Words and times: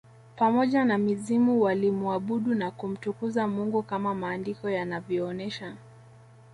Pamoja 0.35 0.85
na 0.85 0.97
mizimu 0.97 1.61
walimuabudu 1.61 2.55
na 2.55 2.71
kumtukuza 2.71 3.47
Mungu 3.47 3.83
kama 3.83 4.15
maandiko 4.15 4.69
yanavyoonesha 4.69 5.75